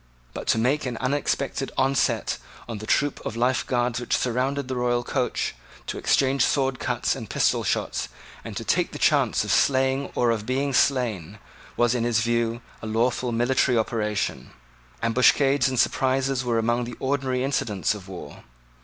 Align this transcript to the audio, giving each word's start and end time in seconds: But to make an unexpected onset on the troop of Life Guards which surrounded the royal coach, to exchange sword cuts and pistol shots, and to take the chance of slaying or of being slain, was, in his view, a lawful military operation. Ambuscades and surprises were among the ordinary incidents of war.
But 0.33 0.47
to 0.47 0.57
make 0.57 0.87
an 0.87 0.97
unexpected 0.97 1.71
onset 1.77 2.39
on 2.67 2.79
the 2.79 2.87
troop 2.87 3.23
of 3.23 3.35
Life 3.35 3.67
Guards 3.67 3.99
which 3.99 4.17
surrounded 4.17 4.67
the 4.67 4.75
royal 4.75 5.03
coach, 5.03 5.53
to 5.85 5.99
exchange 5.99 6.43
sword 6.43 6.79
cuts 6.79 7.15
and 7.15 7.29
pistol 7.29 7.63
shots, 7.63 8.09
and 8.43 8.57
to 8.57 8.63
take 8.63 8.93
the 8.93 8.97
chance 8.97 9.43
of 9.43 9.51
slaying 9.51 10.11
or 10.15 10.31
of 10.31 10.47
being 10.47 10.73
slain, 10.73 11.37
was, 11.77 11.93
in 11.93 12.03
his 12.03 12.21
view, 12.21 12.63
a 12.81 12.87
lawful 12.87 13.31
military 13.31 13.77
operation. 13.77 14.49
Ambuscades 15.03 15.67
and 15.69 15.79
surprises 15.79 16.43
were 16.43 16.57
among 16.57 16.85
the 16.85 16.97
ordinary 16.99 17.43
incidents 17.43 17.93
of 17.93 18.07
war. 18.07 18.43